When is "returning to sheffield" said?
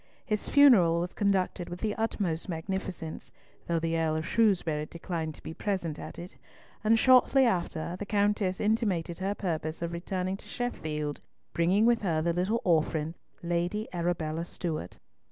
9.93-11.21